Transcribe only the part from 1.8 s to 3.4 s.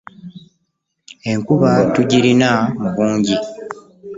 tugirina mu bungi.